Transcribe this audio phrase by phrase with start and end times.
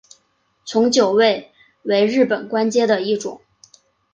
[0.65, 1.51] 从九位
[1.83, 3.39] 为日本官阶的一种。